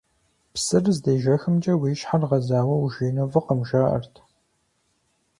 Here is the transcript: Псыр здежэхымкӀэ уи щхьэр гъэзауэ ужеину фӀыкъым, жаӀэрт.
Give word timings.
Псыр 0.53 0.85
здежэхымкӀэ 0.95 1.73
уи 1.81 1.91
щхьэр 1.99 2.23
гъэзауэ 2.29 2.75
ужеину 2.83 3.27
фӀыкъым, 3.31 3.61
жаӀэрт. 3.67 4.15